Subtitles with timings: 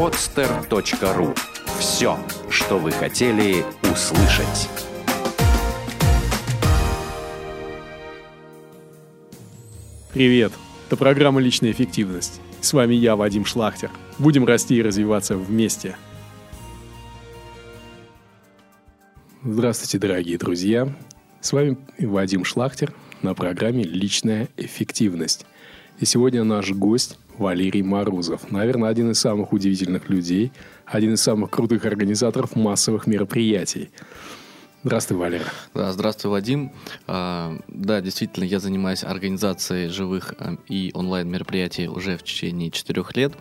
[0.00, 1.36] podster.ru.
[1.78, 4.70] Все, что вы хотели услышать.
[10.14, 10.52] Привет!
[10.86, 12.40] Это программа «Личная эффективность».
[12.62, 13.90] С вами я, Вадим Шлахтер.
[14.18, 15.96] Будем расти и развиваться вместе.
[19.44, 20.90] Здравствуйте, дорогие друзья.
[21.42, 25.44] С вами Вадим Шлахтер на программе «Личная эффективность».
[25.98, 28.50] И сегодня наш гость Валерий Морозов.
[28.50, 30.52] Наверное, один из самых удивительных людей,
[30.84, 33.90] один из самых крутых организаторов массовых мероприятий.
[34.84, 35.46] Здравствуй, Валера.
[35.74, 36.70] Да, здравствуй, Вадим.
[37.06, 43.32] А, да, действительно, я занимаюсь организацией живых а, и онлайн-мероприятий уже в течение четырех лет.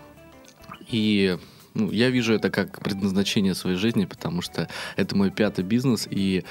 [0.90, 1.38] И
[1.74, 6.46] ну, я вижу это как предназначение своей жизни, потому что это мой пятый бизнес, и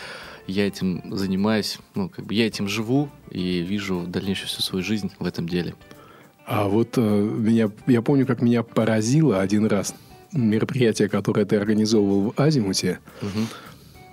[0.46, 5.10] я этим занимаюсь, ну, как бы я этим живу и вижу дальнейшую всю свою жизнь
[5.18, 5.74] в этом деле.
[6.48, 9.94] А вот э, меня, я помню, как меня поразило один раз
[10.32, 13.00] мероприятие, которое ты организовывал в Азимуте.
[13.20, 13.40] Угу.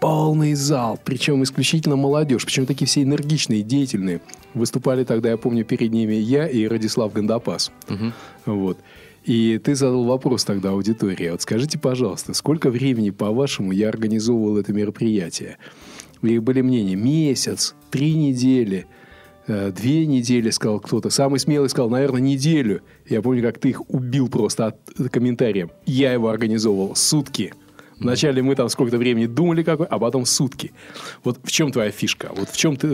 [0.02, 4.19] Полный зал, причем исключительно молодежь, причем такие все энергичные, деятельные.
[4.53, 7.72] Выступали тогда, я помню, перед ними я и Радислав Гандапас.
[7.89, 8.11] Угу.
[8.47, 8.80] Вот.
[9.23, 11.30] И ты задал вопрос тогда аудитории.
[11.30, 15.58] Вот скажите, пожалуйста, сколько времени, по-вашему, я организовывал это мероприятие?
[16.22, 18.88] И были мнения, месяц, три недели–
[19.47, 21.09] две недели, сказал кто-то.
[21.09, 22.81] Самый смелый сказал, наверное, неделю.
[23.07, 25.69] Я помню, как ты их убил просто от комментариев.
[25.85, 27.53] Я его организовывал сутки.
[27.99, 30.73] Вначале мы там сколько-то времени думали, какой, а потом сутки.
[31.23, 32.31] Вот в чем твоя фишка?
[32.35, 32.89] Вот в чем ты,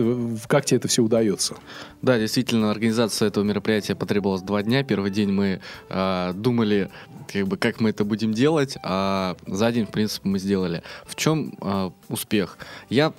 [0.46, 1.56] как тебе это все удается?
[2.02, 4.84] Да, действительно, организация этого мероприятия потребовалась два дня.
[4.84, 6.90] Первый день мы э, думали,
[7.32, 10.82] как бы, как мы это будем делать, а за день, в принципе, мы сделали.
[11.04, 12.58] В чем э, успех?
[12.88, 13.12] Я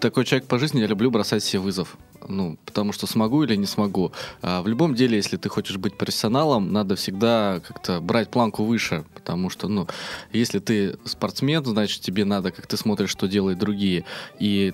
[0.00, 3.66] такой человек по жизни, я люблю бросать себе вызов ну, потому что смогу или не
[3.66, 4.12] смогу.
[4.40, 9.04] А в любом деле, если ты хочешь быть профессионалом, надо всегда как-то брать планку выше,
[9.14, 9.88] потому что, ну,
[10.32, 14.04] если ты спортсмен, значит, тебе надо, как ты смотришь, что делают другие,
[14.38, 14.72] и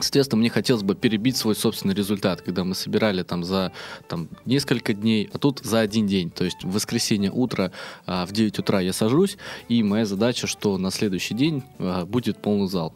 [0.00, 3.70] Соответственно, мне хотелось бы перебить свой собственный результат, когда мы собирали там за
[4.08, 6.30] там, несколько дней, а тут за один день.
[6.30, 7.70] То есть в воскресенье утро
[8.04, 9.36] а, в 9 утра я сажусь,
[9.68, 12.92] и моя задача, что на следующий день а, будет полный зал.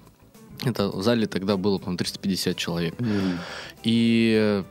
[0.64, 2.94] Это в зале тогда было, по-моему, 350 человек.
[2.94, 3.38] Mm.
[3.84, 4.64] И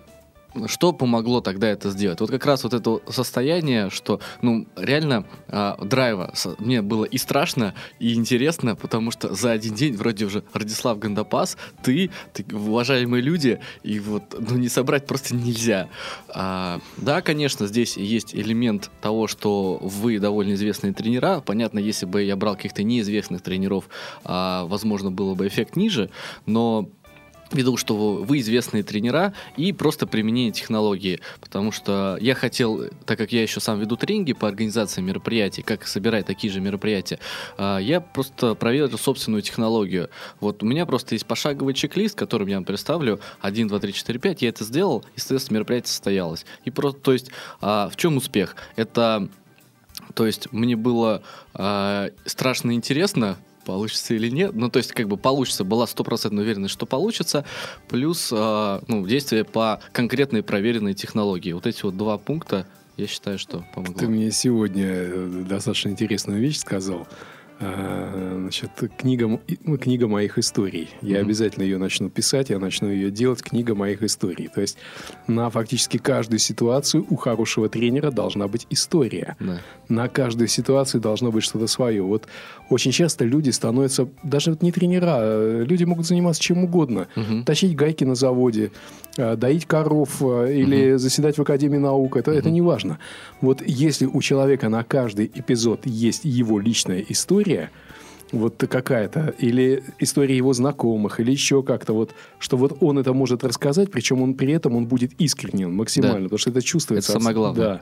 [0.67, 2.19] что помогло тогда это сделать?
[2.19, 7.73] Вот как раз вот это состояние, что, ну, реально э, драйва мне было и страшно,
[7.99, 13.59] и интересно, потому что за один день вроде уже Радислав Гандапас, ты, ты уважаемые люди,
[13.83, 15.89] и вот, ну, не собрать просто нельзя.
[16.29, 21.41] А, да, конечно, здесь есть элемент того, что вы довольно известные тренера.
[21.45, 23.89] Понятно, если бы я брал каких-то неизвестных тренеров,
[24.23, 26.09] а, возможно, было бы эффект ниже,
[26.45, 26.89] но
[27.51, 33.31] видел, что вы известные тренера и просто применение технологии, потому что я хотел, так как
[33.31, 37.19] я еще сам веду тренинги по организации мероприятий, как собирать такие же мероприятия,
[37.57, 40.09] а, я просто проверил собственную технологию.
[40.39, 44.19] Вот у меня просто есть пошаговый чек-лист, который я вам представлю, 1, 2, 3, 4,
[44.19, 46.45] 5, я это сделал, и, соответственно, мероприятие состоялось.
[46.65, 47.31] И просто, то есть,
[47.61, 48.55] а, в чем успех?
[48.75, 49.29] Это
[50.13, 51.21] то есть мне было
[51.53, 54.53] э, страшно интересно получится или нет.
[54.55, 57.43] Ну, то есть, как бы получится, была стопроцентная уверенность, что получится,
[57.89, 61.51] плюс э, ну, действие по конкретной проверенной технологии.
[61.51, 63.93] Вот эти вот два пункта, я считаю, что помогло.
[63.93, 67.07] Ты мне сегодня э, достаточно интересную вещь сказал.
[67.59, 70.89] А, значит, книга, ну, книга моих историй.
[71.01, 71.21] Я mm-hmm.
[71.21, 73.41] обязательно ее начну писать, я начну ее делать.
[73.41, 74.47] Книга моих историй.
[74.47, 74.77] То есть
[75.27, 79.35] на фактически каждую ситуацию у хорошего тренера должна быть история.
[79.39, 79.59] Yeah.
[79.89, 82.03] На каждую ситуацию должно быть что-то свое.
[82.03, 82.27] Вот
[82.69, 87.07] очень часто люди становятся, даже вот не тренера, а люди могут заниматься чем угодно.
[87.15, 87.43] Mm-hmm.
[87.43, 88.71] Тащить гайки на заводе,
[89.17, 90.97] а, доить коров или mm-hmm.
[90.97, 92.17] заседать в Академии наук.
[92.17, 92.37] Это, mm-hmm.
[92.37, 92.99] это не важно.
[93.41, 97.71] Вот если у человека на каждый эпизод есть его личная история, история,
[98.33, 103.43] вот какая-то, или история его знакомых, или еще как-то вот, что вот он это может
[103.43, 106.23] рассказать, причем он при этом он будет искренен максимально, да.
[106.25, 107.13] потому что это чувствуется.
[107.13, 107.65] Это самое главное.
[107.65, 107.81] Да.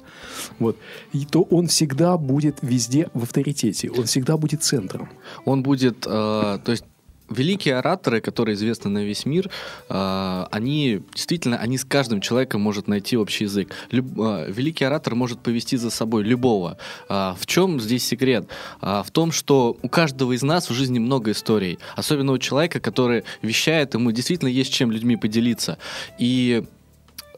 [0.59, 0.77] Вот.
[1.13, 5.09] И то он всегда будет везде в авторитете, он всегда будет центром.
[5.45, 6.85] Он будет, э, то есть
[7.29, 9.49] великие ораторы, которые известны на весь мир,
[9.89, 13.73] э, они действительно, они с каждым человеком может найти общий язык.
[13.91, 16.77] Люб, э, великий оратор может повести за собой любого.
[17.09, 18.47] Э, в чем здесь секрет?
[18.81, 23.23] В том, что у каждого из нас в жизни много историй, особенно у человека, который
[23.41, 25.77] вещает, ему действительно есть чем людьми поделиться.
[26.19, 26.63] И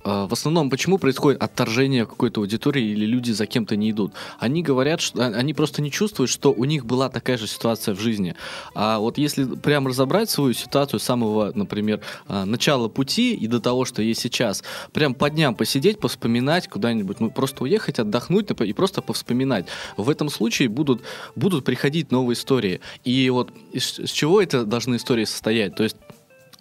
[0.07, 4.13] в основном почему происходит отторжение какой-то аудитории или люди за кем-то не идут?
[4.39, 7.93] Они говорят, что а, они просто не чувствуют, что у них была такая же ситуация
[7.93, 8.35] в жизни.
[8.73, 13.59] А вот если прям разобрать свою ситуацию с самого, например, а, начала пути и до
[13.59, 14.63] того, что есть сейчас,
[14.93, 19.67] прям по дням посидеть, повспоминать куда-нибудь, ну просто уехать, отдохнуть и просто повспоминать.
[19.97, 21.01] В этом случае будут,
[21.35, 22.79] будут приходить новые истории.
[23.03, 25.75] И вот из, чего это должны истории состоять?
[25.75, 25.97] То есть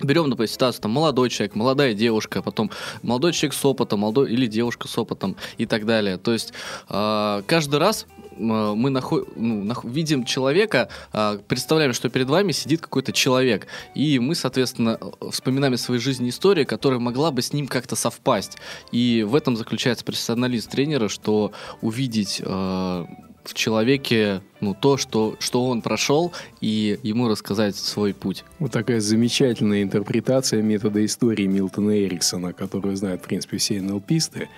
[0.01, 2.71] Берем, например, ситуацию, там, молодой человек, молодая девушка, потом
[3.03, 6.19] молодой человек с опытом, молодой или девушка с опытом и так далее.
[6.19, 6.53] То есть
[6.89, 8.07] э, каждый раз
[8.39, 9.29] мы наход...
[9.37, 9.85] ну, нах...
[9.85, 14.99] видим человека, э, представляем, что перед вами сидит какой-то человек, и мы, соответственно,
[15.31, 18.59] вспоминаем из своей жизни историю, которая могла бы с ним как-то совпасть.
[18.93, 23.07] И в этом заключается профессионализм тренера, что увидеть э,
[23.49, 28.45] в человеке ну, то, что, что он прошел, и ему рассказать свой путь.
[28.59, 34.49] Вот такая замечательная интерпретация метода истории Милтона Эриксона, которую знают, в принципе, все НЛПисты,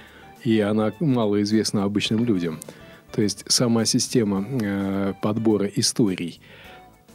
[0.44, 2.60] и она мало известна обычным людям.
[3.12, 6.40] То есть сама система э, подбора историй.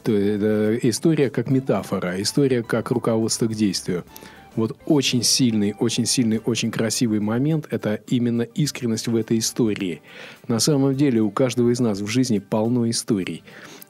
[0.02, 4.04] То, э, история как метафора, история как руководство к действию.
[4.56, 10.00] Вот очень сильный, очень сильный, очень красивый момент– это именно искренность в этой истории.
[10.46, 13.42] На самом деле у каждого из нас в жизни полно историй.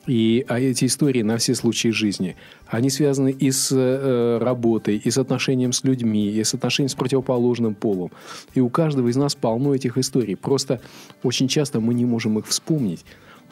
[0.07, 5.11] И а эти истории на все случаи жизни, они связаны и с э, работой, и
[5.11, 8.11] с отношением с людьми, и с отношением с противоположным полом.
[8.55, 10.37] И у каждого из нас полно этих историй.
[10.37, 10.81] Просто
[11.23, 13.05] очень часто мы не можем их вспомнить,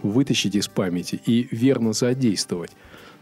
[0.03, 2.73] вытащить из памяти и верно задействовать.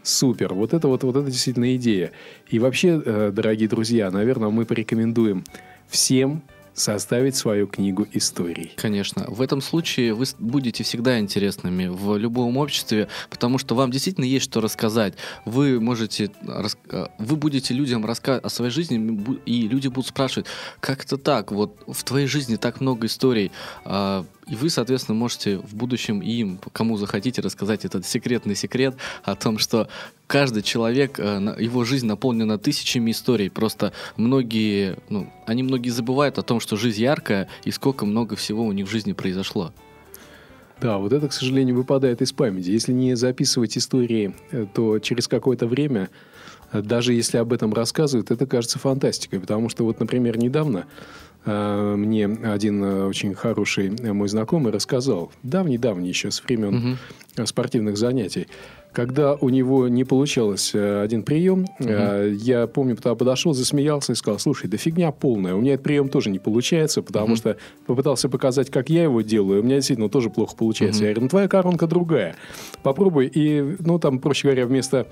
[0.03, 0.53] Супер.
[0.53, 2.11] Вот это вот, вот это действительно идея.
[2.49, 5.43] И вообще, э, дорогие друзья, наверное, мы порекомендуем
[5.87, 6.43] всем
[6.73, 8.71] составить свою книгу историй.
[8.75, 9.25] Конечно.
[9.27, 14.45] В этом случае вы будете всегда интересными в любом обществе, потому что вам действительно есть
[14.45, 15.15] что рассказать.
[15.45, 20.47] Вы можете, э, вы будете людям рассказывать о своей жизни, и люди будут спрашивать,
[20.79, 21.51] как это так?
[21.51, 23.51] Вот в твоей жизни так много историй.
[24.47, 29.59] И вы, соответственно, можете в будущем им, кому захотите, рассказать этот секретный секрет о том,
[29.59, 29.87] что
[30.27, 33.49] каждый человек, э, его жизнь наполнена тысячами историй.
[33.49, 38.65] Просто многие, ну, они многие забывают о том, что жизнь яркая и сколько много всего
[38.65, 39.73] у них в жизни произошло.
[40.81, 42.71] Да, вот это, к сожалению, выпадает из памяти.
[42.71, 46.09] Если не записывать истории, э, то через какое-то время,
[46.71, 49.39] э, даже если об этом рассказывают, это кажется фантастикой.
[49.39, 50.87] Потому что вот, например, недавно
[51.45, 56.97] мне один э, очень хороший мой знакомый рассказал, давний-давний еще, с времен
[57.35, 57.45] угу.
[57.47, 58.47] спортивных занятий,
[58.91, 61.89] когда у него не получалось один прием, угу.
[61.89, 66.09] я помню, тогда подошел, засмеялся и сказал, слушай, да фигня полная, у меня этот прием
[66.09, 67.35] тоже не получается, потому угу.
[67.37, 67.57] что
[67.87, 70.99] попытался показать, как я его делаю, у меня действительно тоже плохо получается.
[70.99, 71.07] Угу.
[71.07, 72.35] Я говорю, ну твоя коронка другая,
[72.83, 75.07] попробуй, и, ну там, проще говоря, вместо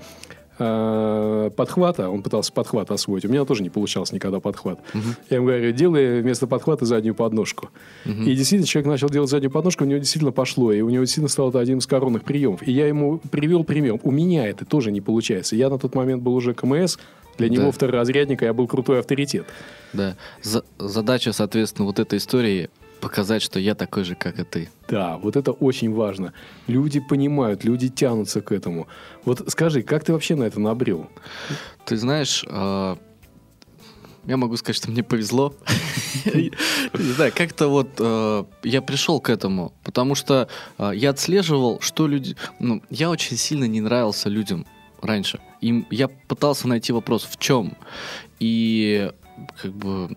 [0.60, 4.78] э, подхвата, он пытался подхват освоить, у меня тоже не получалось никогда подхват.
[4.94, 5.02] Угу.
[5.30, 7.70] Я ему говорю, делай вместо подхвата заднюю подножку.
[8.04, 8.22] Угу.
[8.22, 11.28] И действительно, человек начал делать заднюю подножку, у него действительно пошло, и у него действительно
[11.28, 12.62] стал это один из коронных приемов.
[12.66, 13.98] И я ему привел пример.
[14.02, 15.56] У меня это тоже не получается.
[15.56, 16.98] Я на тот момент был уже КМС,
[17.38, 17.54] для да.
[17.54, 19.46] него второразрядника я был крутой авторитет.
[19.92, 20.16] Да.
[20.42, 22.70] За задача, соответственно, вот этой истории
[23.00, 24.68] показать, что я такой же, как и ты.
[24.88, 26.32] Да, вот это очень важно.
[26.66, 28.86] Люди понимают, люди тянутся к этому.
[29.24, 31.08] Вот скажи, как ты вообще на это набрел?
[31.84, 32.96] Ты знаешь, э,
[34.24, 35.54] я могу сказать, что мне повезло.
[36.24, 36.52] Не
[37.12, 40.48] знаю, как-то вот э, я пришел к этому, потому что
[40.78, 42.36] э, я отслеживал, что люди...
[42.58, 44.66] Ну, я очень сильно не нравился людям
[45.00, 45.40] раньше.
[45.60, 47.76] Им я пытался найти вопрос, в чем.
[48.38, 49.10] И
[49.62, 50.16] как бы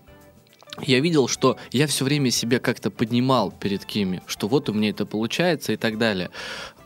[0.82, 4.90] я видел, что я все время себя как-то поднимал перед Кими, что вот у меня
[4.90, 6.30] это получается и так далее.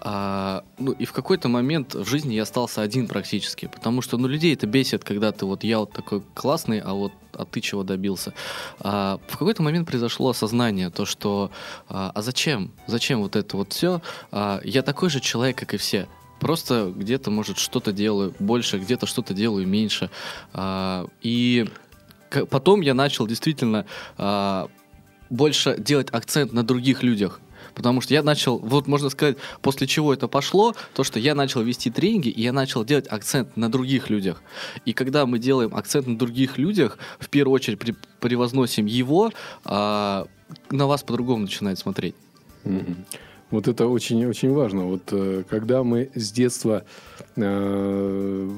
[0.01, 4.29] А, ну и в какой-то момент в жизни я остался один практически, потому что ну
[4.29, 7.83] людей это бесит, когда ты вот я вот такой классный, а вот а ты чего
[7.83, 8.35] добился.
[8.81, 11.51] А, в какой-то момент произошло осознание, то что
[11.89, 14.03] а, а зачем, зачем вот это вот все?
[14.31, 16.07] А, я такой же человек, как и все.
[16.41, 20.11] Просто где-то, может, что-то делаю больше, где-то что-то делаю меньше.
[20.53, 21.69] А, и
[22.51, 24.67] потом я начал действительно э,
[25.31, 27.41] больше делать акцент на других людях.
[27.75, 31.63] Потому что я начал, вот можно сказать, после чего это пошло, то, что я начал
[31.63, 34.43] вести тренинги, и я начал делать акцент на других людях.
[34.85, 39.33] И когда мы делаем акцент на других людях, в первую очередь при, превозносим его,
[39.65, 40.27] а,
[40.71, 42.15] на вас по-другому начинает смотреть.
[42.65, 42.97] Mm-hmm.
[43.51, 44.85] Вот это очень-очень важно.
[44.85, 46.85] Вот э, когда мы с детства
[47.37, 48.51] э,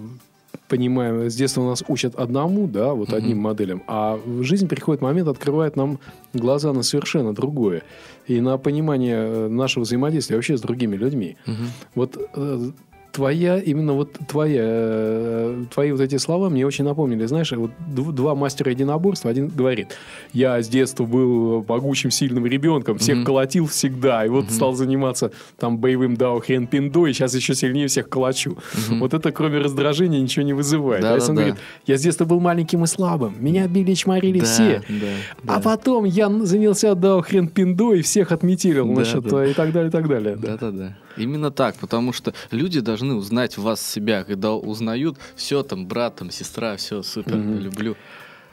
[0.71, 3.17] понимаем, с детства нас учат одному, да, вот mm-hmm.
[3.17, 5.99] одним моделям, а в жизни приходит момент, открывает нам
[6.33, 7.83] глаза на совершенно другое.
[8.29, 11.37] И на понимание э, нашего взаимодействия вообще с другими людьми.
[11.47, 11.67] Mm-hmm.
[11.97, 12.71] Вот э,
[13.13, 17.27] твоя, именно вот твоя, э, твои вот эти слова мне очень напомнили.
[17.27, 19.31] Знаешь, вот два мастера единоборства.
[19.31, 19.97] Один говорит,
[20.33, 23.25] я с детства был могучим, сильным ребенком, всех mm-hmm.
[23.25, 24.53] колотил всегда, и вот mm-hmm.
[24.53, 28.53] стал заниматься там боевым дао хрен пиндо, и сейчас еще сильнее всех колочу.
[28.53, 28.99] Mm-hmm.
[28.99, 31.03] Вот это кроме раздражения ничего не вызывает.
[31.03, 31.43] Да, а да, он да.
[31.43, 34.83] говорит, я с детства был маленьким и слабым, меня били и чморили да, все.
[34.89, 35.07] Да,
[35.43, 35.55] да.
[35.57, 39.47] А потом я занялся дао хрен пиндо и всех отметил, да, значит, да.
[39.47, 40.37] и так далее, и так далее.
[40.37, 40.97] Да-да-да.
[41.17, 46.17] Именно так, потому что люди должны узнать в вас себя, когда узнают, все там, брат,
[46.17, 47.59] там, сестра, все супер, угу.
[47.59, 47.97] люблю.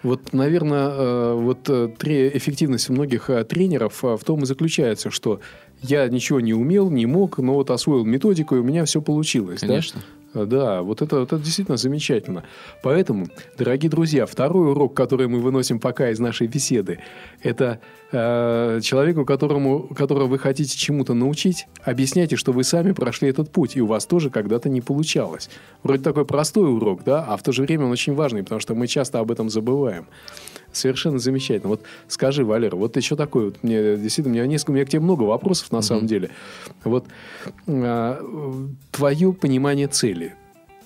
[0.04, 1.90] Вот, наверное, э, вот э,
[2.34, 5.42] эффективность многих э, тренеров в том и заключается, что
[5.82, 9.62] я ничего не умел, не мог, но вот освоил методику, и у меня все получилось.
[9.62, 10.02] Конечно.
[10.34, 10.46] Да?
[10.46, 12.44] Да, вот это, вот это действительно замечательно.
[12.84, 13.28] Поэтому,
[13.58, 17.00] дорогие друзья, второй урок, который мы выносим пока из нашей беседы,
[17.42, 17.80] это
[18.12, 23.76] э, человеку, которому, которого вы хотите чему-то научить, объясняйте, что вы сами прошли этот путь,
[23.76, 25.50] и у вас тоже когда-то не получалось.
[25.84, 28.76] Вроде такой простой урок, да, а в то же время он очень важный, потому что
[28.76, 30.08] мы часто об этом забываем.
[30.72, 31.70] Совершенно замечательно.
[31.70, 33.46] Вот скажи, Валера, вот что такое?
[33.46, 35.82] Вот мне действительно, у меня несколько, у меня к тебе много вопросов на mm-hmm.
[35.82, 36.30] самом деле.
[36.84, 37.06] Вот
[37.68, 38.22] а,
[38.92, 40.36] твое понимание цели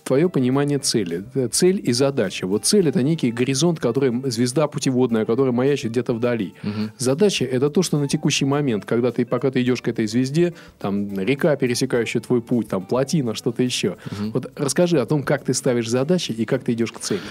[0.04, 1.24] твое понимание цели.
[1.52, 2.48] Цель и задача.
[2.48, 6.54] Вот цель это некий горизонт, который звезда путеводная, которая маячит где-то вдали.
[6.64, 6.92] Угу.
[6.98, 10.54] Задача это то, что на текущий момент, когда ты пока ты идешь к этой звезде,
[10.80, 13.98] там река, пересекающая твой путь, там плотина, что-то еще.
[14.06, 14.32] Угу.
[14.34, 17.22] Вот расскажи о том, как ты ставишь задачи и как ты идешь к цели.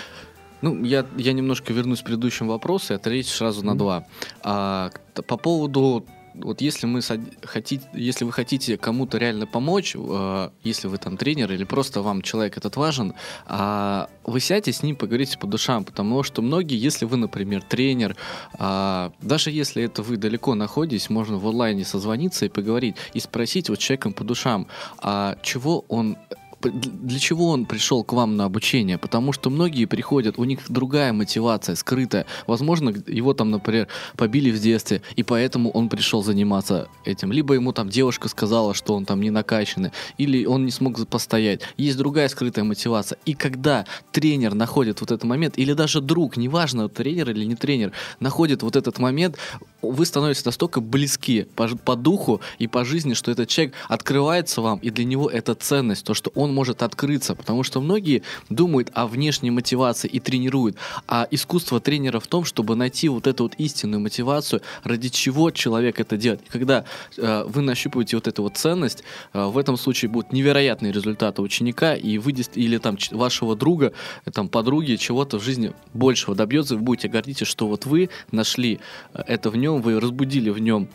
[0.62, 4.04] Ну, я, я немножко вернусь к предыдущему вопросу и ответить сразу на два.
[4.42, 4.90] А,
[5.26, 7.00] по поводу вот если мы
[7.42, 12.22] хотите, если вы хотите кому-то реально помочь, э, если вы там тренер или просто вам
[12.22, 13.14] человек этот важен,
[13.46, 18.16] э, вы сядьте с ним, поговорите по душам, потому что многие, если вы, например, тренер,
[18.58, 23.68] э, даже если это вы далеко находитесь, можно в онлайне созвониться и поговорить и спросить
[23.68, 24.66] вот человеком по душам,
[24.98, 26.16] а чего он
[26.62, 28.98] для чего он пришел к вам на обучение?
[28.98, 32.26] Потому что многие приходят, у них другая мотивация, скрытая.
[32.46, 37.32] Возможно, его там, например, побили в детстве, и поэтому он пришел заниматься этим.
[37.32, 41.62] Либо ему там девушка сказала, что он там не накачанный, или он не смог постоять.
[41.76, 43.18] Есть другая скрытая мотивация.
[43.24, 47.92] И когда тренер находит вот этот момент, или даже друг, неважно, тренер или не тренер,
[48.20, 49.38] находит вот этот момент,
[49.82, 54.78] вы становитесь настолько близки по, по духу и по жизни, что этот человек открывается вам,
[54.78, 59.06] и для него это ценность, то, что он может открыться, потому что многие думают о
[59.06, 64.00] внешней мотивации и тренируют, а искусство тренера в том, чтобы найти вот эту вот истинную
[64.00, 66.42] мотивацию, ради чего человек это делает.
[66.46, 66.84] И когда
[67.16, 71.94] э, вы нащупываете вот эту вот ценность, э, в этом случае будут невероятные результаты ученика,
[71.94, 73.92] и вы или там вашего друга,
[74.24, 78.80] э, там подруги чего-то в жизни большего добьется, вы будете гордиться, что вот вы нашли
[79.14, 80.88] э, это в нем нем, вы разбудили в нем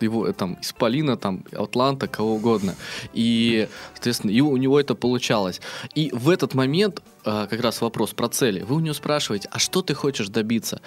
[0.00, 2.74] его э, там Исполина, там Атланта, кого угодно.
[3.12, 5.60] И, соответственно, и у него это получалось.
[5.94, 8.62] И в этот момент э, как раз вопрос про цели.
[8.62, 10.80] Вы у него спрашиваете, а что ты хочешь добиться?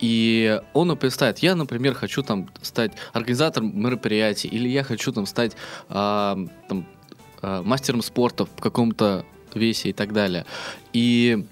[0.00, 5.52] И он представит, я, например, хочу там стать организатором мероприятий, или я хочу там стать
[5.88, 6.86] э, там,
[7.42, 10.44] э, мастером спорта в каком-то весе и так далее.
[10.92, 11.46] И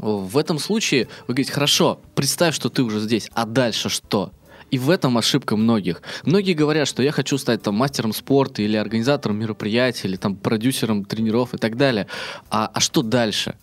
[0.00, 4.32] в этом случае вы говорите, хорошо, представь, что ты уже здесь, а дальше что?
[4.70, 6.00] И в этом ошибка многих.
[6.24, 11.04] Многие говорят, что я хочу стать там мастером спорта или организатором мероприятий, или там продюсером
[11.04, 12.06] тренеров и так далее.
[12.50, 13.56] А, а что дальше?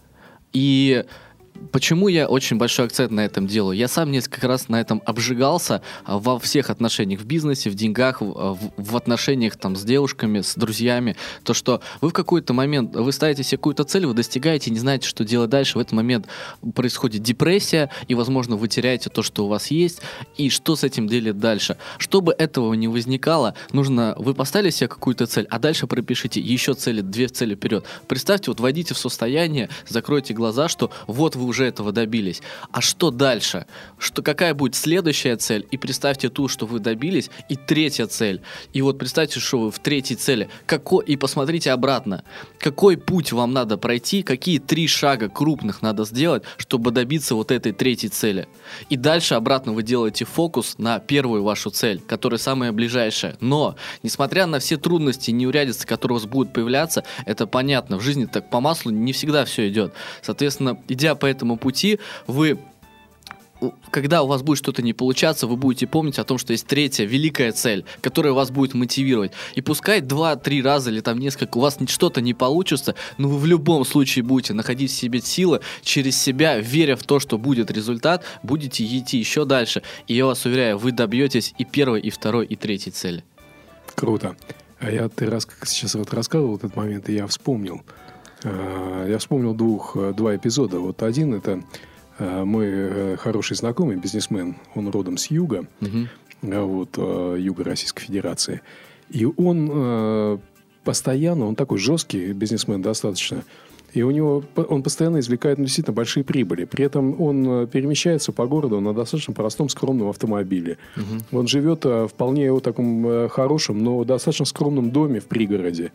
[0.51, 1.05] И
[1.71, 3.77] Почему я очень большой акцент на этом делаю?
[3.77, 8.21] Я сам несколько раз на этом обжигался а, во всех отношениях, в бизнесе, в деньгах,
[8.21, 11.15] в, а, в отношениях там с девушками, с друзьями.
[11.43, 15.07] То, что вы в какой-то момент, вы ставите себе какую-то цель, вы достигаете, не знаете,
[15.07, 15.77] что делать дальше.
[15.77, 16.27] В этот момент
[16.75, 20.01] происходит депрессия, и, возможно, вы теряете то, что у вас есть,
[20.37, 21.77] и что с этим делать дальше.
[21.97, 27.01] Чтобы этого не возникало, нужно, вы поставили себе какую-то цель, а дальше пропишите еще цели,
[27.01, 27.85] две цели вперед.
[28.07, 32.41] Представьте, вот войдите в состояние, закройте глаза, что вот вы уже этого добились.
[32.71, 33.65] А что дальше?
[33.97, 35.65] Что, какая будет следующая цель?
[35.71, 38.41] И представьте ту, что вы добились, и третья цель.
[38.73, 40.49] И вот представьте, что вы в третьей цели.
[40.65, 42.23] Какой, и посмотрите обратно.
[42.59, 47.71] Какой путь вам надо пройти, какие три шага крупных надо сделать, чтобы добиться вот этой
[47.71, 48.47] третьей цели.
[48.89, 53.37] И дальше обратно вы делаете фокус на первую вашу цель, которая самая ближайшая.
[53.39, 58.01] Но, несмотря на все трудности и неурядицы, которые у вас будут появляться, это понятно, в
[58.01, 59.93] жизни так по маслу не всегда все идет.
[60.21, 62.57] Соответственно, идя по этому пути, вы
[63.91, 67.05] когда у вас будет что-то не получаться, вы будете помнить о том, что есть третья
[67.05, 69.31] великая цель, которая вас будет мотивировать.
[69.55, 73.45] И пускай два-три раза или там несколько у вас что-то не получится, но вы в
[73.45, 78.23] любом случае будете находить в себе силы через себя, веря в то, что будет результат,
[78.43, 79.81] будете идти еще дальше.
[80.07, 83.23] И я вас уверяю, вы добьетесь и первой, и второй, и третьей цели.
[83.95, 84.35] Круто.
[84.79, 87.81] А я ты раз, сейчас вот рассказывал этот момент, и я вспомнил.
[88.43, 90.79] Э, я вспомнил двух, э, два эпизода.
[90.79, 91.63] Вот один это
[92.19, 96.07] э, мой хороший знакомый, бизнесмен, он родом с юга, угу.
[96.41, 98.61] вот, юга Российской Федерации.
[99.09, 100.41] И он
[100.83, 103.43] постоянно, он такой жесткий бизнесмен достаточно,
[103.93, 106.65] и у него он постоянно извлекает ну, действительно большие прибыли.
[106.65, 110.77] При этом он э, перемещается по городу на достаточно простом, скромном автомобиле.
[110.95, 111.39] Угу.
[111.39, 115.91] Он живет э, вполне в таком э, хорошем, но достаточно скромном доме в пригороде.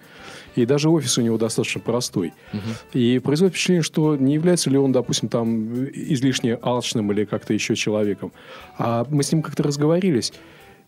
[0.57, 2.33] И даже офис у него достаточно простой.
[2.53, 2.61] Угу.
[2.95, 7.77] И производит впечатление, что не является ли он, допустим, там излишне алчным или как-то еще
[7.77, 8.33] человеком.
[8.79, 10.33] А мы с ним как-то разговорились.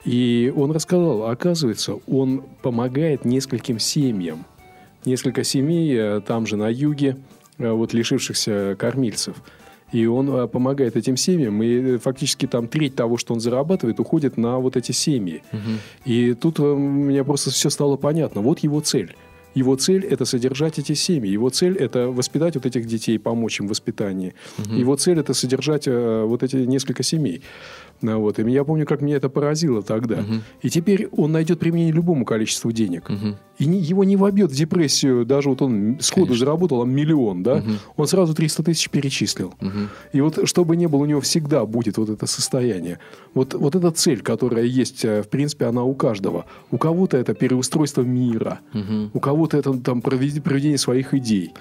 [0.05, 4.47] И он рассказал, оказывается, он помогает нескольким семьям
[5.07, 7.17] несколько семей э, там же на юге,
[7.59, 9.37] э, вот лишившихся кормильцев.
[9.93, 14.37] И он э, помогает этим семьям, и фактически там треть того, что он зарабатывает, уходит
[14.37, 15.43] на вот эти семьи.
[15.53, 15.61] Угу.
[16.05, 18.41] И тут мне просто все стало понятно.
[18.41, 19.15] Вот его цель.
[19.55, 21.31] Его цель– это содержать эти семьи.
[21.31, 24.35] Его цель– это воспитать вот этих детей, помочь им в воспитании.
[24.59, 24.75] Угу.
[24.75, 27.43] Его цель– это содержать вот эти несколько семей.
[28.01, 28.39] Ну, вот.
[28.39, 30.17] И я помню, как меня это поразило тогда.
[30.17, 30.35] Угу.
[30.63, 33.09] И теперь он найдет применение любому количеству денег.
[33.09, 33.37] Угу.
[33.59, 35.25] И не, его не вобьет в депрессию.
[35.25, 36.47] Даже вот он сходу Конечно.
[36.47, 37.57] заработал он миллион, да?
[37.57, 37.71] Угу.
[37.97, 39.55] Он сразу 300 тысяч перечислил.
[39.61, 39.79] Угу.
[40.13, 42.99] И вот чтобы не было, у него всегда будет вот это состояние.
[43.33, 46.47] Вот, вот эта цель, которая есть, э, в принципе, она у каждого.
[46.71, 48.61] У кого-то это переустройство мира.
[48.75, 49.11] Угу.
[49.15, 51.53] У кого-то это там проведение своих идей.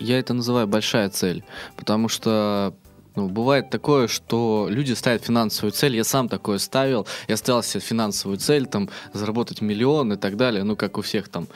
[0.00, 1.44] Я это называю большая цель.
[1.76, 2.74] Потому что
[3.14, 5.96] ну, бывает такое, что люди ставят финансовую цель.
[5.96, 7.06] Я сам такое ставил.
[7.28, 10.64] Я ставил себе финансовую цель, там, заработать миллион и так далее.
[10.64, 11.46] Ну, как у всех там,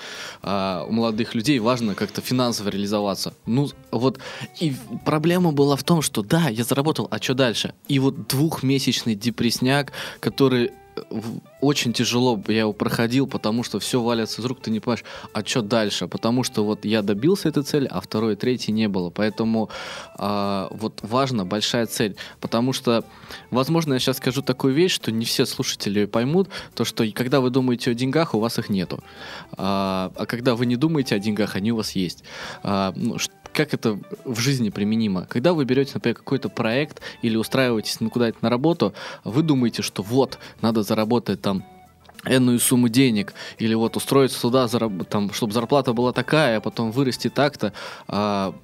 [0.42, 3.34] э, у молодых людей важно как-то финансово реализоваться.
[3.46, 4.18] Ну, вот,
[4.60, 7.72] и проблема была в том, что да, я заработал, а что дальше?
[7.88, 10.72] И вот двухмесячный депресняк, который
[11.60, 15.44] очень тяжело я его проходил, потому что все валится из рук, ты не понимаешь, а
[15.44, 16.08] что дальше?
[16.08, 19.10] Потому что вот я добился этой цели, а второй и третий не было.
[19.10, 19.70] Поэтому
[20.18, 22.16] э, вот важно большая цель.
[22.40, 23.04] Потому что,
[23.50, 27.50] возможно, я сейчас скажу такую вещь, что не все слушатели поймут, то что когда вы
[27.50, 29.02] думаете о деньгах, у вас их нету.
[29.52, 32.24] А, а когда вы не думаете о деньгах, они у вас есть.
[32.62, 33.18] А, ну,
[33.56, 35.26] как это в жизни применимо?
[35.28, 38.92] Когда вы берете, например, какой-то проект или устраиваетесь ну, куда-то на работу,
[39.24, 41.64] вы думаете, что вот, надо заработать там
[42.26, 44.68] энную сумму денег, или вот устроиться туда,
[45.08, 47.72] там, чтобы зарплата была такая, а потом вырасти так-то,
[48.08, 48.54] а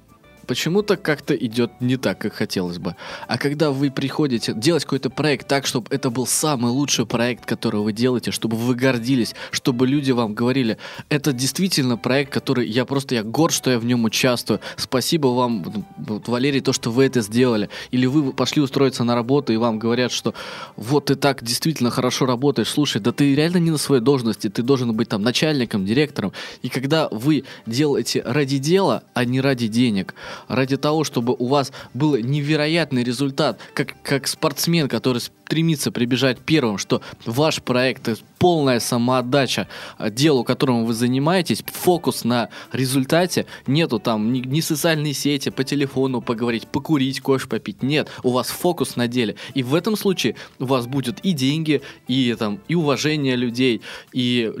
[0.47, 2.95] почему-то как-то идет не так, как хотелось бы.
[3.27, 7.81] А когда вы приходите делать какой-то проект так, чтобы это был самый лучший проект, который
[7.81, 10.77] вы делаете, чтобы вы гордились, чтобы люди вам говорили,
[11.09, 14.59] это действительно проект, который я просто, я горд, что я в нем участвую.
[14.77, 17.69] Спасибо вам, вот, Валерий, то, что вы это сделали.
[17.91, 20.33] Или вы пошли устроиться на работу, и вам говорят, что
[20.75, 24.63] вот ты так действительно хорошо работаешь, слушай, да ты реально не на своей должности, ты
[24.63, 26.33] должен быть там начальником, директором.
[26.61, 30.15] И когда вы делаете ради дела, а не ради денег,
[30.47, 35.21] ради того, чтобы у вас был невероятный результат, как, как спортсмен, который
[35.53, 39.67] стремится прибежать первым, что ваш проект— полная самоотдача
[39.99, 45.63] а, делу, которым вы занимаетесь, фокус на результате, нету там ни, ни социальной сети, по
[45.63, 49.35] телефону поговорить, покурить, кофе попить, нет, у вас фокус на деле.
[49.53, 54.51] И в этом случае у вас будет и деньги, и, там, и уважение людей, и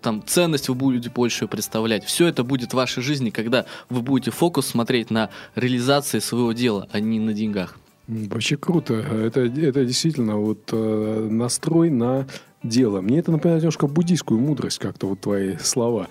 [0.00, 2.04] там ценность вы будете больше представлять.
[2.04, 6.88] Все это будет в вашей жизни, когда вы будете фокус смотреть на реализации своего дела,
[6.90, 7.76] а не на деньгах.
[8.08, 8.94] Вообще круто.
[8.94, 12.26] Это, это действительно вот э, настрой на
[12.62, 13.02] дело.
[13.02, 16.08] Мне это напоминает немножко буддийскую мудрость, как-то вот твои слова.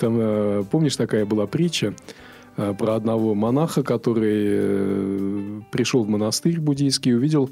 [0.00, 1.94] Там, э, помнишь, такая была притча
[2.56, 7.50] э, про одного монаха, который пришел в монастырь буддийский и увидел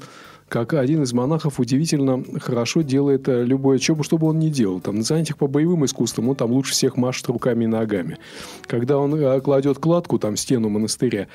[0.49, 4.79] как один из монахов удивительно хорошо делает любое, что бы, что бы он ни делал.
[4.79, 8.17] Там, на занятиях по боевым искусствам он там лучше всех машет руками и ногами.
[8.65, 11.27] Когда он кладет кладку, там, стену монастыря,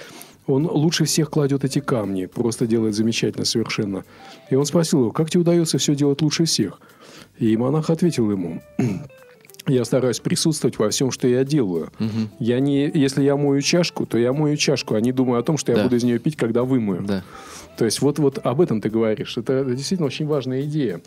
[0.46, 4.04] он лучше всех кладет эти камни, просто делает замечательно совершенно.
[4.50, 6.80] И он спросил его, как тебе удается все делать лучше всех?
[7.38, 8.60] И монах ответил ему,
[9.66, 11.90] я стараюсь присутствовать во всем, что я делаю.
[12.00, 12.28] Угу.
[12.40, 15.56] Я не, если я мою чашку, то я мою чашку, а не думаю о том,
[15.56, 15.84] что я да.
[15.84, 17.02] буду из нее пить, когда вымою.
[17.02, 17.22] Да.
[17.76, 19.36] То есть вот, вот об этом ты говоришь.
[19.36, 21.00] Это действительно очень важная идея.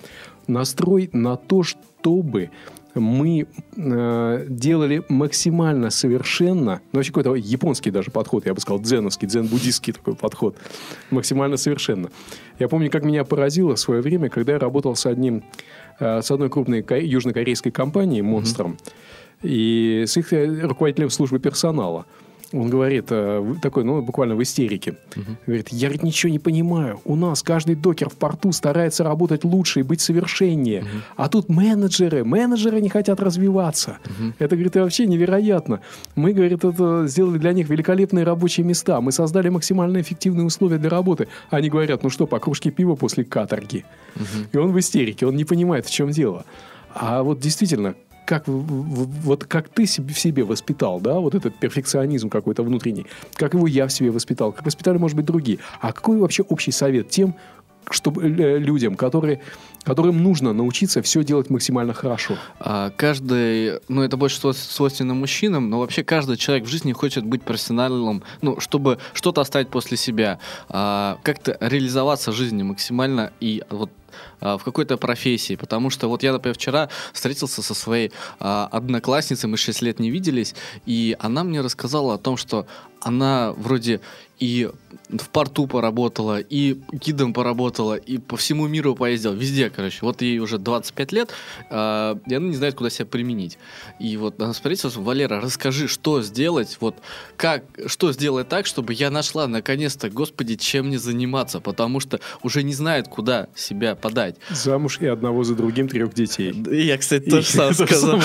[0.47, 2.49] Настрой на то, чтобы
[2.99, 9.27] мы э, делали максимально совершенно, ну, вообще какой-то японский даже подход, я бы сказал, дзеновский,
[9.27, 10.57] дзен-буддистский такой подход,
[11.11, 12.09] максимально совершенно.
[12.59, 15.43] Я помню, как меня поразило в свое время, когда я работал с одним,
[15.99, 18.77] э, с одной крупной южнокорейской компанией, монстром,
[19.41, 19.49] mm-hmm.
[19.49, 20.31] и с их
[20.63, 22.05] руководителем службы персонала.
[22.51, 24.95] Он говорит, э, такой, ну, буквально в истерике.
[25.45, 26.99] Говорит, я говорит, ничего не понимаю.
[27.05, 30.85] У нас каждый докер в порту старается работать лучше и быть совершеннее.
[31.15, 33.97] А тут менеджеры, менеджеры не хотят развиваться.
[34.39, 35.81] Это, говорит, вообще невероятно.
[36.15, 39.01] Мы, говорит, это сделали для них великолепные рабочие места.
[39.01, 41.27] Мы создали максимально эффективные условия для работы.
[41.49, 43.85] Они говорят, ну что, по кружке пива после каторги.
[44.51, 46.45] И он в истерике, он не понимает, в чем дело.
[46.93, 52.29] А вот действительно, как, вот как ты себе, в себе воспитал, да, вот этот перфекционизм
[52.29, 55.59] какой-то внутренний, как его я в себе воспитал, как воспитали, может быть, другие.
[55.79, 57.35] А какой вообще общий совет тем,
[57.91, 59.41] чтобы э, людям, которые,
[59.83, 62.37] которым нужно научиться все делать максимально хорошо.
[62.59, 67.43] А, каждый, ну это больше свойственно мужчинам, но вообще каждый человек в жизни хочет быть
[67.43, 73.91] профессионалом, ну чтобы что-то оставить после себя, а, как-то реализоваться в жизни максимально и вот
[74.41, 75.55] в какой-то профессии.
[75.55, 80.11] Потому что вот я, например, вчера встретился со своей а, одноклассницей, мы 6 лет не
[80.11, 82.65] виделись, и она мне рассказала о том, что
[83.01, 84.01] она вроде
[84.39, 84.69] и
[85.09, 89.99] в порту поработала, и гидом поработала, и по всему миру поездила, везде, короче.
[90.01, 91.31] Вот ей уже 25 лет,
[91.69, 93.57] э, и она не знает, куда себя применить.
[93.99, 96.95] И вот она спросила, Валера, расскажи, что сделать, вот
[97.37, 102.63] как, что сделать так, чтобы я нашла наконец-то, господи, чем мне заниматься, потому что уже
[102.63, 104.35] не знает, куда себя подать.
[104.49, 106.53] Замуж и одного за другим трех детей.
[106.71, 108.19] Я, кстати, тоже сам сказал.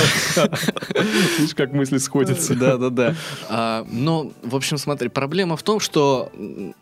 [1.38, 2.54] Видишь, как мысли сходятся.
[2.54, 3.14] Да, да, да.
[3.48, 6.30] А, но, в общем, смотри, проблема в том, что что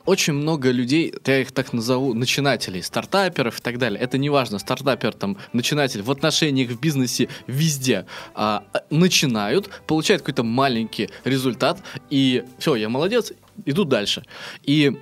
[0.05, 3.99] очень много людей, я их так назову, начинателей, стартаперов и так далее.
[3.99, 8.05] Это не важно, стартапер, там, начинатель в отношениях, в бизнесе, везде.
[8.35, 11.81] А, начинают, получают какой-то маленький результат,
[12.11, 13.33] и все, я молодец,
[13.65, 14.25] иду дальше.
[14.63, 14.97] И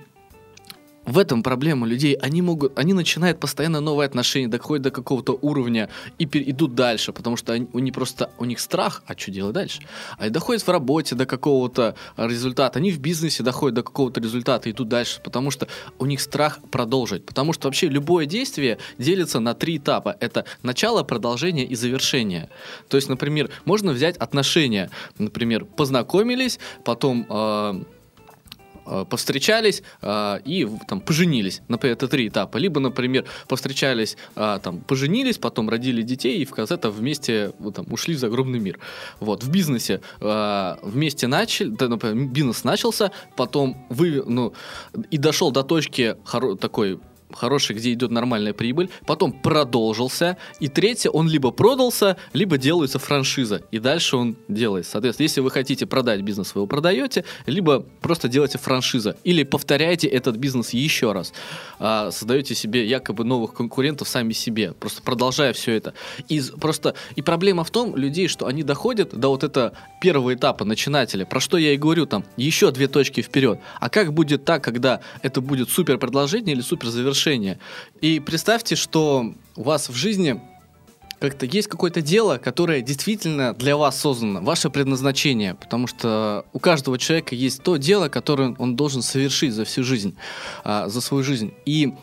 [1.06, 2.14] в этом проблема людей.
[2.14, 5.88] Они могут, они начинают постоянно новые отношения, доходят до какого-то уровня
[6.18, 9.54] и идут дальше, потому что они, у них просто у них страх, а что делать
[9.54, 9.80] дальше?
[10.18, 14.72] Они доходят в работе до какого-то результата, они в бизнесе доходят до какого-то результата и
[14.72, 19.54] идут дальше, потому что у них страх продолжить, потому что вообще любое действие делится на
[19.54, 20.16] три этапа.
[20.20, 22.48] Это начало, продолжение и завершение.
[22.88, 27.74] То есть, например, можно взять отношения, например, познакомились, потом э, Э,
[29.08, 31.62] повстречались э, и там поженились.
[31.68, 32.58] Например, это три этапа.
[32.58, 37.86] Либо, например, повстречались, э, там, поженились, потом родили детей и в конце-то вместе вот, там,
[37.90, 38.78] ушли в загробный мир.
[39.20, 39.44] Вот.
[39.44, 44.52] В бизнесе вместе начали, да, например, бизнес начался, потом вы, ну,
[45.10, 46.16] и дошел до точки
[46.60, 46.98] такой
[47.36, 53.62] хороший, где идет нормальная прибыль, потом продолжился, и третье, он либо продался, либо делается франшиза,
[53.70, 54.92] и дальше он делается.
[54.92, 60.08] Соответственно, если вы хотите продать бизнес, вы его продаете, либо просто делаете франшиза, или повторяете
[60.08, 61.32] этот бизнес еще раз,
[61.78, 65.94] а, создаете себе якобы новых конкурентов сами себе, просто продолжая все это.
[66.28, 70.64] И просто и проблема в том людей, что они доходят до вот этого первого этапа
[70.64, 73.60] начинателя, про что я и говорю там, еще две точки вперед.
[73.80, 77.25] А как будет так, когда это будет супер продолжение или супер завершение?
[77.26, 77.58] Решение.
[78.00, 80.40] И представьте, что у вас в жизни
[81.18, 86.98] как-то есть какое-то дело, которое действительно для вас создано, ваше предназначение, потому что у каждого
[86.98, 90.14] человека есть то дело, которое он должен совершить за всю жизнь,
[90.62, 91.54] а, за свою жизнь.
[91.64, 91.94] И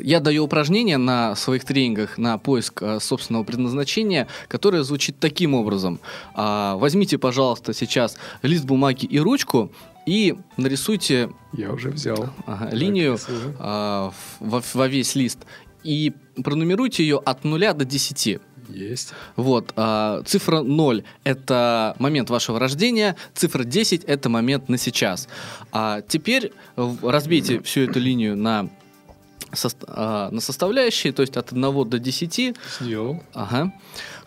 [0.00, 6.00] я даю упражнение на своих тренингах на поиск а, собственного предназначения, которое звучит таким образом.
[6.34, 9.70] А, возьмите, пожалуйста, сейчас лист бумаги и ручку
[10.08, 11.30] и нарисуйте...
[11.52, 12.30] Я уже взял.
[12.46, 13.18] Ага, линию
[13.58, 15.40] а, во, во весь лист.
[15.84, 18.40] И пронумеруйте ее от 0 до 10.
[18.70, 19.12] Есть.
[19.36, 19.72] Вот.
[19.76, 25.28] А, цифра 0– это момент вашего рождения, цифра 10– это момент на сейчас.
[25.72, 28.70] А теперь разбейте всю эту линию на
[29.52, 32.56] со, а, на составляющие, то есть от 1 до 10.
[32.80, 33.22] Сделал.
[33.34, 33.72] Ага.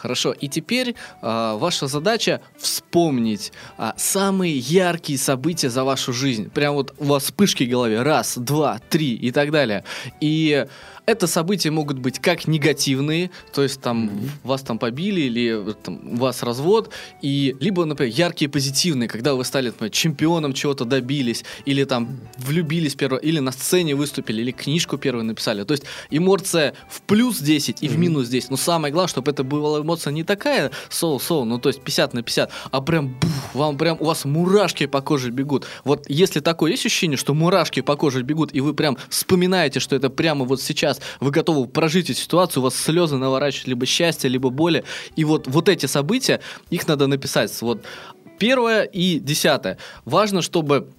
[0.02, 0.32] Хорошо.
[0.32, 6.50] И теперь а, ваша задача вспомнить а, самые яркие события за вашу жизнь.
[6.50, 8.02] Прям вот у вас вспышки в голове.
[8.02, 9.84] Раз, два, три и так далее.
[10.20, 10.66] И
[11.06, 14.30] это события могут быть как негативные, то есть там mm-hmm.
[14.44, 19.44] вас там побили или там, у вас развод, и либо, например, яркие позитивные, когда вы
[19.44, 24.98] стали например, чемпионом чего-то добились, или там влюбились первого, или на сцене выступили, или книжку
[24.98, 25.64] первую написали.
[25.64, 27.90] То есть эмоция в плюс 10 и mm-hmm.
[27.90, 28.52] в минус 10.
[28.52, 32.24] Но самое главное, чтобы это была эмоция не такая соу-соу, ну то есть 50 на
[32.24, 35.66] 50, а прям бух, вам прям у вас мурашки по коже бегут.
[35.84, 39.96] Вот если такое есть ощущение, что мурашки по коже бегут, и вы прям вспоминаете, что
[39.96, 44.30] это прямо вот сейчас вы готовы прожить эту ситуацию, у вас слезы наворачивают либо счастье,
[44.30, 44.84] либо боли.
[45.16, 47.52] И вот, вот эти события, их надо написать.
[47.62, 47.84] Вот
[48.40, 49.78] первое и десятое.
[50.06, 50.90] Важно, чтобы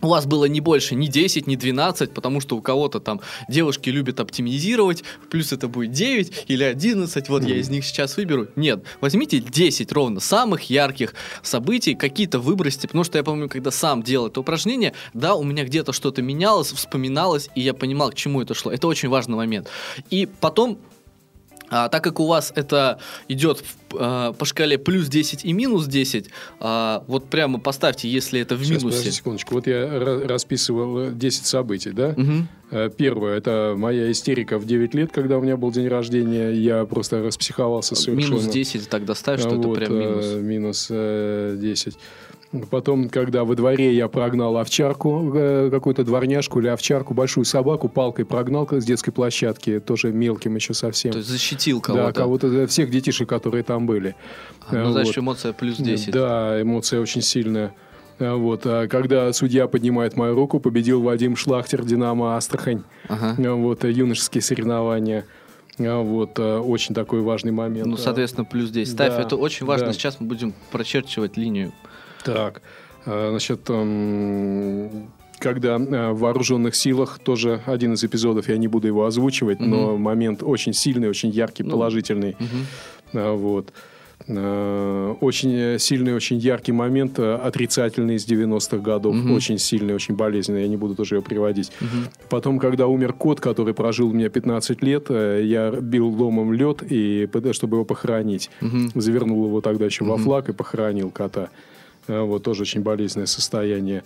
[0.00, 3.90] у вас было не больше, не 10, не 12, потому что у кого-то там девушки
[3.90, 8.48] любят оптимизировать, плюс это будет 9 или 11, вот я из них сейчас выберу.
[8.56, 14.02] Нет, возьмите 10 ровно самых ярких событий, какие-то выбросьте, потому что я помню, когда сам
[14.02, 18.42] делал это упражнение, да, у меня где-то что-то менялось, вспоминалось, и я понимал, к чему
[18.42, 18.72] это шло.
[18.72, 19.68] Это очень важный момент.
[20.10, 20.78] И потом
[21.70, 22.98] а, так как у вас это
[23.28, 23.64] идет
[23.98, 26.28] а, по шкале плюс 10 и минус 10,
[26.60, 28.86] а, вот прямо поставьте, если это в Сейчас, минусе.
[28.98, 29.54] подожди секундочку.
[29.54, 32.14] Вот я ра- расписывал 10 событий, да?
[32.70, 36.50] Э, Первое, это моя истерика в 9 лет, когда у меня был день рождения.
[36.50, 38.34] Я просто распсиховался совершенно.
[38.36, 40.24] Минус 10 тогда ставь, что Вот, это прям минус.
[40.26, 41.94] э, минус э, 10.
[42.70, 48.24] Потом, когда во дворе я прогнал овчарку, э, какую-то дворняжку или овчарку, большую собаку, палкой
[48.24, 51.12] прогнал с детской площадки, тоже мелким еще совсем.
[51.12, 52.12] То есть защитил Да, кого-то.
[52.12, 54.14] кого-то, э, всех детишек, которые там были.
[54.68, 55.22] А, ну, Э, значит, вот.
[55.22, 56.12] эмоция плюс 10.
[56.12, 57.74] Да, эмоция очень сильная.
[58.20, 58.62] Вот.
[58.66, 62.84] А когда судья поднимает мою руку, победил Вадим Шлахтер, Динамо Астрахань.
[63.08, 63.34] Ага.
[63.56, 63.82] Вот.
[63.84, 65.24] Юношеские соревнования.
[65.78, 66.38] Вот.
[66.38, 67.86] Очень такой важный момент.
[67.86, 68.92] Ну, соответственно, плюс 10.
[68.92, 69.88] Ставь, Да, это очень важно.
[69.88, 69.92] да.
[69.92, 71.72] Сейчас мы будем прочерчивать линию.
[72.24, 72.62] Так,
[73.06, 75.08] э, значит, эм,
[75.38, 79.96] когда э, в вооруженных силах тоже один из эпизодов, я не буду его озвучивать, но
[79.96, 82.36] момент очень сильный, очень яркий, Ну, положительный.
[83.12, 83.72] А, Вот.
[84.26, 89.14] Э, Очень сильный, очень яркий момент, э, отрицательный из 90-х годов.
[89.14, 89.32] Мгм.
[89.34, 90.62] Очень сильный, очень болезненный.
[90.62, 91.70] Я не буду тоже его приводить.
[91.80, 92.06] Мгм.
[92.30, 96.82] Потом, когда умер кот, который прожил у меня 15 лет, э, я бил ломом лед,
[96.88, 98.50] и, чтобы его похоронить.
[98.62, 98.92] Мгм.
[98.94, 100.24] Завернул его тогда еще во Мгм.
[100.24, 101.42] флаг и похоронил кота.
[101.42, 101.73] Э,
[102.08, 104.02] Вот тоже очень болезненное состояние.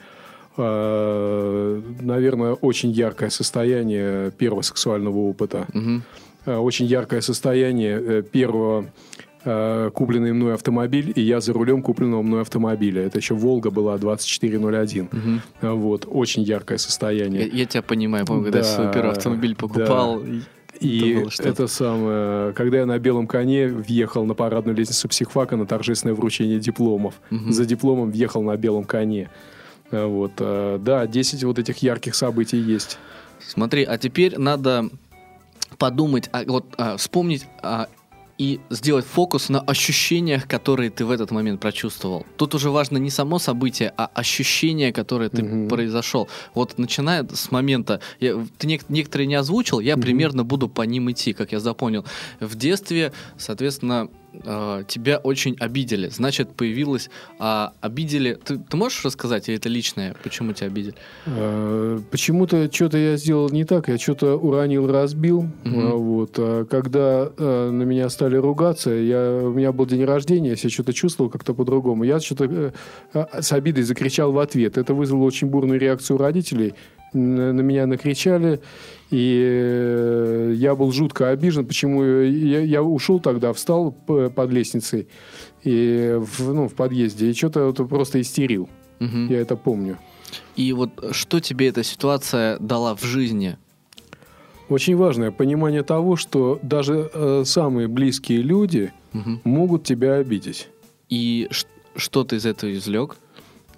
[0.57, 5.67] Э, Наверное, очень яркое состояние первого сексуального опыта.
[6.47, 8.85] Э, Очень яркое состояние э, первого
[9.95, 13.03] купленный мной автомобиль, и я за рулем купленного мной автомобиля.
[13.07, 15.09] Это еще «Волга» была 2401.
[15.13, 15.41] Мгм.
[15.63, 17.49] Э, Вот, очень яркое Я, состояние.
[17.49, 20.21] я тебя понимаю, помню, когда я Да, свой первый автомобиль покупал.
[20.21, 20.41] и-
[20.81, 25.67] И это это самое, когда я на белом коне въехал на парадную лестницу психфака на
[25.67, 27.15] торжественное вручение дипломов.
[27.31, 27.53] Мгм.
[27.53, 29.31] За дипломом въехал на белом коне.
[29.91, 32.99] Э, Вот, э, да, 10 вот этих ярких событий есть.
[33.41, 34.91] Смотри, а теперь надо
[35.79, 37.89] подумать, а, вот а, вспомнить а,
[38.39, 42.25] и сделать фокус на ощущениях, которые ты в этот момент прочувствовал.
[42.37, 45.69] Тут уже важно не само событие, а ощущение, которое ты Мгм.
[45.69, 46.29] произошел.
[46.55, 50.03] Вот начиная с момента, я- ты нек- некоторые не озвучил, я Мгм.
[50.03, 52.05] примерно буду по ним идти, как я запомнил.
[52.41, 56.09] В детстве, соответственно, э, тебя очень обидели.
[56.09, 58.35] Значит, появилось а, обидели.
[58.35, 60.95] Ты, ты можешь рассказать, или это личное, почему тебя обидели?
[61.27, 65.49] Э, Почему-то что-то я сделал не так, я что-то уронил, разбил.
[65.65, 66.35] А, Вот.
[66.39, 70.71] А Когда э, на меня стали ругаться, я, у меня был день рождения, я себя
[70.71, 72.05] что-то чувствовал как-то по-другому.
[72.05, 72.73] Я что-то
[73.13, 74.79] а, с обидой закричал в ответ.
[74.79, 76.75] Это вызвало очень бурную реакцию родителей.
[77.13, 78.61] На на меня накричали,
[79.11, 81.67] и э, я был жутко обижен.
[81.67, 85.09] Почему я, я ушел тогда, встал под лестницей
[85.63, 88.69] и в, ну, в подъезде, и что-то вот просто истерил.
[89.01, 89.29] Мгм.
[89.29, 89.97] Я это помню.
[90.57, 93.57] И вот что тебе эта ситуация дала в жизни?
[94.69, 99.41] Очень важное понимание того, что даже э, самые близкие люди Мгм.
[99.45, 100.69] могут тебя обидеть.
[101.09, 101.49] И
[101.97, 103.17] что ты из этого извлек?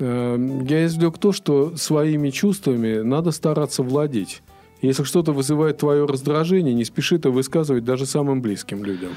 [0.00, 4.42] Э, я извлек то, что своими чувствами надо стараться владеть.
[4.82, 9.10] Если что-то вызывает твое раздражение, не спеши это высказывать даже самым близким людям.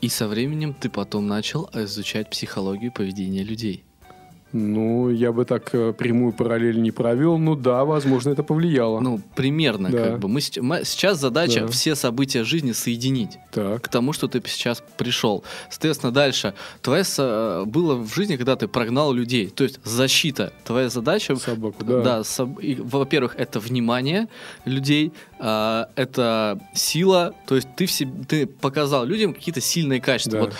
[0.00, 3.84] И со временем ты потом начал изучать психологию поведения людей.
[4.52, 7.38] Ну, я бы так э, прямую параллель не провел.
[7.38, 8.98] Ну да, возможно, это повлияло.
[9.00, 10.04] Ну, примерно, Да.
[10.04, 10.28] как бы.
[10.28, 11.66] Мы, мы- сейчас задача Да.
[11.68, 13.88] все события жизни соединить к Так.
[13.88, 15.44] тому, что ты сейчас пришел.
[15.70, 16.54] Соответственно, дальше.
[16.82, 19.48] Твоя со- было в жизни, когда ты прогнал людей.
[19.48, 20.52] То есть защита.
[20.64, 22.00] Твоя задача Собаку, да.
[22.02, 24.26] Да, соб- и, во-первых, это внимание
[24.64, 30.38] людей, а, это сила, то есть ты, в себе, ты показал людям какие-то сильные качества.
[30.40, 30.44] Да.
[30.46, 30.54] Вот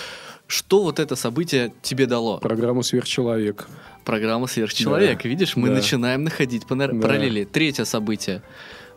[0.50, 2.38] что вот это событие тебе дало?
[2.38, 3.66] Программу «Сверхчеловек».
[4.04, 5.22] Программа «Сверхчеловек».
[5.22, 5.28] Да.
[5.28, 5.74] Видишь, мы Да.
[5.74, 7.00] начинаем находить панер- Да.
[7.00, 7.44] параллели.
[7.44, 8.42] Третье событие.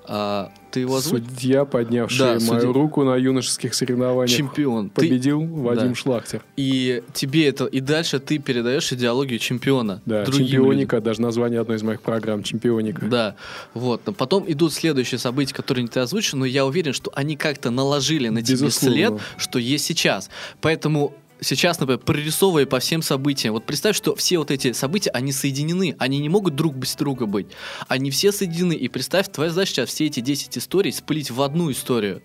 [0.05, 1.25] А, ты его озвучил?
[1.25, 2.73] Судья, поднявший Да, мою судья.
[2.73, 4.89] руку на юношеских соревнованиях, Чемпион.
[4.89, 5.95] Ты- победил Вадим Да.
[5.95, 6.43] Шлахтер.
[6.57, 10.01] и тебе это, и дальше ты передаешь идеологию чемпиона.
[10.05, 13.05] Да, чемпионика, даже название одной из моих программ, чемпионика.
[13.05, 13.35] Да,
[13.73, 14.01] вот.
[14.05, 17.69] Но Потом идут следующие события, которые не ты озвучил, но я уверен, что они как-то
[17.71, 18.95] наложили на тебе Безусловно.
[18.97, 20.29] след, что есть сейчас.
[20.59, 21.13] Поэтому
[21.43, 25.95] сейчас, например, прорисовывая по всем событиям, вот представь, что все вот эти события, они соединены,
[25.99, 27.47] они не могут друг без друга быть.
[27.87, 31.71] Они все соединены, и представь, твоя задача сейчас все эти 10 историй спылить в одну
[31.71, 32.21] историю.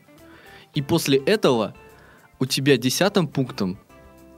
[0.74, 1.74] И после этого
[2.38, 3.78] у тебя десятым пунктом,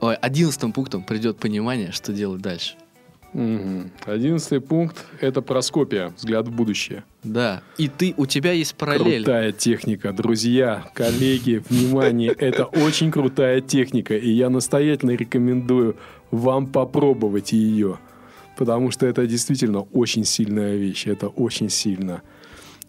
[0.00, 2.74] ой, одиннадцатым пунктом придет понимание, что делать дальше.
[3.32, 7.04] Одиннадцатый пункт– это проскопия, взгляд в будущее.
[7.22, 7.62] Да.
[7.78, 9.22] И ты, у тебя есть параллель.
[9.22, 15.96] Крутая техника, друзья, коллеги, внимание, это очень крутая техника, и я настоятельно рекомендую
[16.30, 17.98] вам попробовать ее,
[18.56, 22.22] потому что это действительно очень сильная вещь, это очень сильно.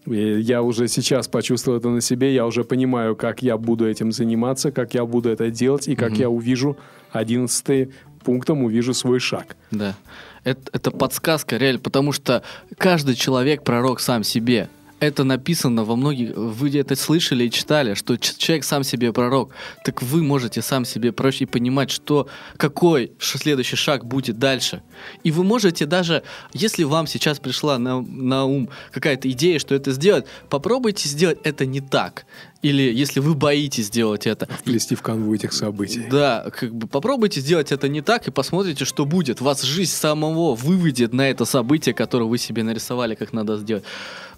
[0.07, 4.11] И я уже сейчас почувствовал это на себе, я уже понимаю, как я буду этим
[4.11, 6.19] заниматься, как я буду это делать, и как Мгм.
[6.19, 6.77] я увижу
[7.11, 9.55] одиннадцатый пунктом увижу свой шаг.
[9.71, 9.95] Да.
[10.43, 12.43] Это, это подсказка, реально, потому что
[12.77, 14.69] каждый человек пророк сам себе.
[14.99, 16.35] Это написано во многих...
[16.35, 19.51] Вы это слышали и читали, что человек сам себе пророк.
[19.83, 24.83] Так вы можете сам себе и понимать, что, какой следующий шаг будет дальше.
[25.23, 26.21] И вы можете даже,
[26.53, 31.65] если вам сейчас пришла на, на ум какая-то идея, что это сделать, попробуйте сделать это
[31.65, 32.25] не так.
[32.61, 36.05] Или если вы боитесь сделать это, Вплести в канву этих событий.
[36.09, 39.41] да, как бы попробуйте сделать это не так и посмотрите, что будет.
[39.41, 43.83] Вас жизнь самого выведет на это событие, которое вы себе нарисовали, как надо сделать.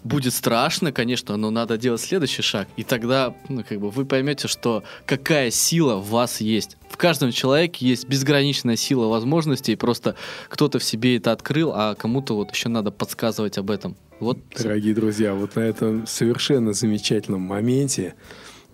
[0.03, 2.67] Будет страшно, конечно, но надо делать следующий шаг.
[2.75, 6.77] И тогда, ну, как бы вы поймете, что какая сила в вас есть.
[6.93, 10.15] В каждом человеке есть безграничная сила возможностей, просто
[10.47, 13.95] кто-то в себе это открыл, а кому-то вот еще надо подсказывать об этом.
[14.19, 18.13] Вот Дорогие друзья, вот на этом совершенно замечательном моменте,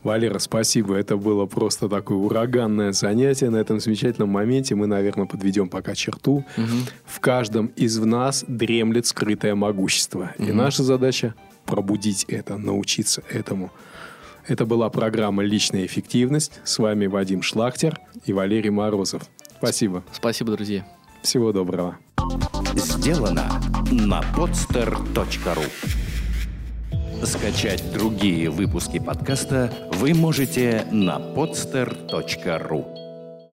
[0.04, 3.50] Валера, спасибо, это было просто такое ураганное занятие.
[3.52, 6.44] На этом замечательном моменте мы, наверное, подведем пока черту.
[6.58, 6.88] Мгм.
[7.06, 10.34] В каждом из нас дремлет скрытое могущество.
[10.38, 10.58] И Мгм.
[10.58, 13.72] наша задача пробудить это, научиться этому.
[14.50, 16.60] Это была программа «Личная эффективность».
[16.64, 19.22] С вами Вадим Шлахтер и Валерий Морозов.
[19.60, 20.04] Спасибо.
[20.12, 20.88] спасибо, друзья.
[21.22, 22.00] Всего доброго.
[22.74, 25.66] Сделано на podster.ru
[27.24, 32.99] Скачать другие выпуски подкаста вы можете на podster.ru